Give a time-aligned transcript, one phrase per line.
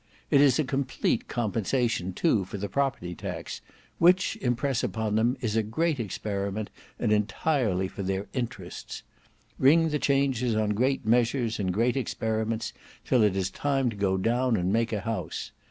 [0.31, 3.61] It is a complete compensation too for the property tax,
[3.99, 9.03] which impress upon them is a great experiment and entirely for their interests.
[9.59, 12.73] Ring the changes on great measures and great experiments
[13.05, 15.51] till it is time to go down and make a house.